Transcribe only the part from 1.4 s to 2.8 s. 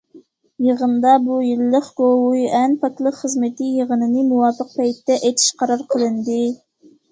يىللىق گوۋۇيۈەن